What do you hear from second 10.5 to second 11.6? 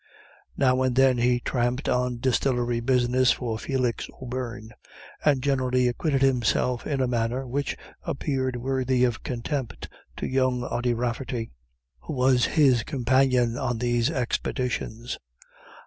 Ody Rafferty,